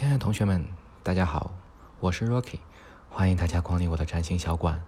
[0.00, 0.64] 亲爱的同学们，
[1.02, 1.52] 大家好，
[2.00, 2.60] 我是 Rocky，
[3.10, 4.82] 欢迎大家光临我的占星小馆。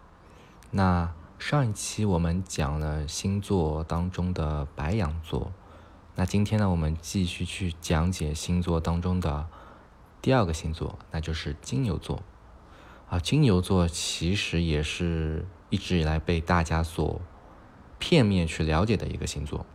[0.70, 5.52] 那上一期我们讲了星座当中的白羊座，
[6.14, 9.46] 那今天呢，我们继续去讲解星座当中的
[10.22, 12.22] 第二个星座，那就是金牛座。
[13.10, 17.20] 啊，金牛座其实也是一直以来被大家所
[17.98, 19.66] 片面去了解的一个星座。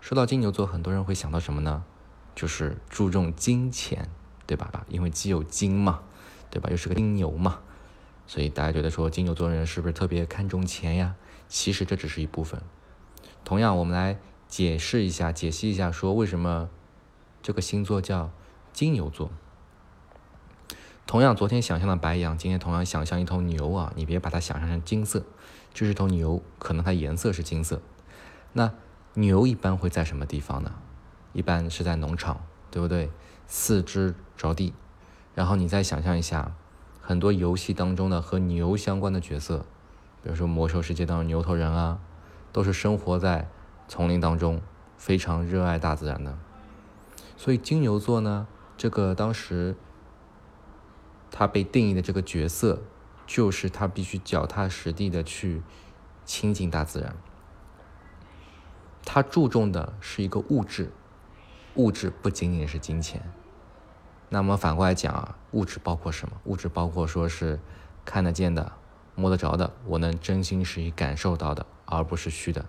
[0.00, 1.84] 说到金牛座，很多人会想到什么呢？
[2.34, 4.10] 就是注重金钱。
[4.50, 4.84] 对吧？
[4.88, 6.00] 因为既有金嘛，
[6.50, 6.68] 对吧？
[6.70, 7.60] 又是个金牛嘛，
[8.26, 11.14] 所以大家觉得说金牛座的人是不是特别看重钱呀？
[11.48, 12.60] 其实这只是一部分。
[13.44, 16.68] 同样，我们来解释一下、解析一下，说为什么
[17.40, 18.32] 这个星座叫
[18.72, 19.30] 金牛座。
[21.06, 25.24] 同样，昨天想象的白羊，今天同样想象一头牛啊，你别把它想象成金色，
[25.72, 27.80] 就是头牛，可能它颜色是金色。
[28.54, 28.72] 那
[29.14, 30.74] 牛一般会在什么地方呢？
[31.32, 33.08] 一般是在农场，对不对？
[33.52, 34.72] 四肢着地，
[35.34, 36.54] 然后你再想象一下，
[37.00, 39.66] 很多游戏当中的和牛相关的角色，
[40.22, 41.98] 比如说魔兽世界当中牛头人啊，
[42.52, 43.48] 都是生活在
[43.88, 44.62] 丛林当中，
[44.96, 46.38] 非常热爱大自然的。
[47.36, 49.74] 所以金牛座呢，这个当时
[51.32, 52.80] 他被定义的这个角色，
[53.26, 55.60] 就是他必须脚踏实地的去
[56.24, 57.16] 亲近大自然。
[59.04, 60.92] 他注重的是一个物质，
[61.74, 63.28] 物质不仅仅是金钱。
[64.32, 66.36] 那么反过来讲啊，物质包括什么？
[66.44, 67.58] 物质包括说是
[68.04, 68.72] 看得见的、
[69.16, 72.64] 摸得着的，我能真心实意感受到的，而不是虚的。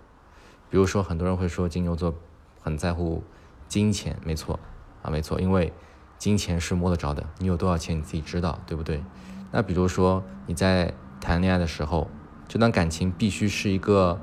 [0.68, 2.14] 比如说，很多人会说金牛座
[2.60, 3.22] 很在乎
[3.68, 4.58] 金钱，没错
[5.02, 5.72] 啊，没错，因为
[6.18, 9.04] 金钱是摸得着的，你有多少钱你自己知道，对不对？
[9.52, 12.10] 那比如说你在谈恋爱的时候，
[12.48, 14.20] 这段感情必须是一个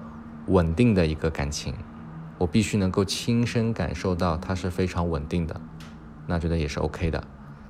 [0.48, 1.74] 稳定的一个感情，
[2.38, 5.62] 我必须能够亲身感受到它是非常稳定的。
[6.30, 7.24] 那觉得也是 OK 的。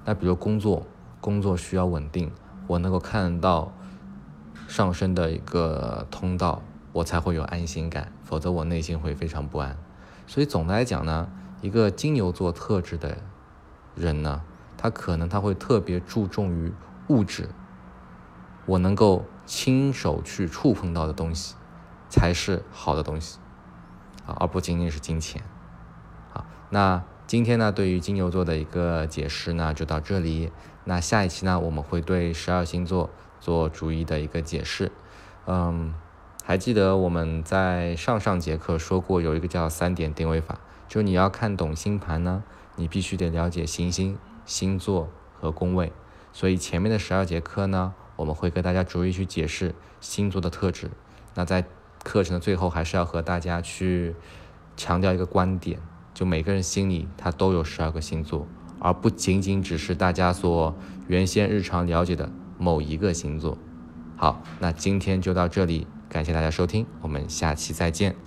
[0.04, 0.86] 那比如工作，
[1.22, 2.30] 工作需要稳定，
[2.68, 3.72] 我能够看到
[4.68, 9.78] 上升的一个通道，我才会有安心感，否则我内心会非常不安。
[10.28, 11.30] 所以总的来讲呢，
[11.62, 13.20] 一个金牛座特质的
[13.96, 14.42] 人呢，
[14.78, 16.74] 他可能他会特别注重于
[17.08, 17.48] 物质，
[18.66, 21.56] 我能够亲手去触碰到的东西，
[22.10, 23.40] 才是好的东西
[24.26, 25.42] 啊，而不仅仅是金钱。
[26.34, 27.02] 啊，那。
[27.30, 30.52] 今天呢，对于金牛座的一个解释呢，就到这里。
[30.86, 34.92] 那下一期呢，我们会对十二星座做逐一的一个解释。
[35.46, 35.94] 嗯，
[36.44, 40.58] 还记得我们在上上节课说过，有一个叫三点定位法，
[40.88, 42.44] 就你要看懂星盘呢，
[42.78, 44.18] 你必须得了解行星、
[44.48, 45.08] 星座
[45.40, 45.94] 和宫位。
[46.34, 50.90] 所以前面的十二节课呢，我们会跟大家逐一去解释星座的特质。
[51.36, 51.64] 那在
[52.04, 54.16] 课程的最后，还是要和大家去
[54.76, 55.80] 强调一个观点。
[56.20, 58.46] 就每个人心里，他都有十二个星座，
[58.78, 60.76] 而不仅仅只是大家所
[61.08, 63.58] 原先日常了解的某一个星座。
[64.18, 68.18] 好，那今天就到这里，感谢大家收听，我们下期再见。